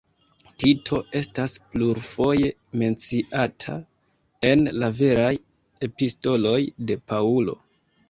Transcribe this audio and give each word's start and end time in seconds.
Tito 0.61 1.01
estas 1.19 1.53
plurfoje 1.73 2.49
menciata 2.83 3.77
en 4.53 4.67
la 4.81 4.93
veraj 5.05 5.31
epistoloj 5.93 6.61
de 6.91 7.03
Paŭlo. 7.15 7.61